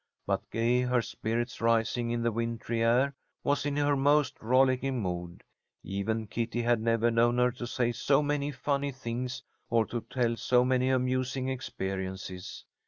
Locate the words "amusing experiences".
10.89-12.65